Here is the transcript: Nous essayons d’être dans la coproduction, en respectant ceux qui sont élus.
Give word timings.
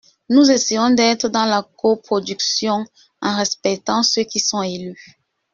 Nous 0.29 0.49
essayons 0.49 0.89
d’être 0.89 1.29
dans 1.29 1.45
la 1.45 1.61
coproduction, 1.77 2.87
en 3.21 3.37
respectant 3.37 4.01
ceux 4.01 4.23
qui 4.23 4.39
sont 4.39 4.63
élus. 4.63 5.19